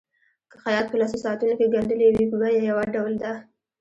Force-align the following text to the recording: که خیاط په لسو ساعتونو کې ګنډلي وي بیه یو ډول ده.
که 0.51 0.55
خیاط 0.63 0.85
په 0.91 0.95
لسو 1.01 1.17
ساعتونو 1.23 1.53
کې 1.59 1.71
ګنډلي 1.73 2.07
وي 2.11 2.23
بیه 2.39 2.59
یو 2.69 2.77
ډول 2.95 3.13
ده. 3.23 3.33